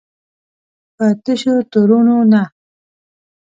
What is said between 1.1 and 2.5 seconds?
تشو تورونو نه.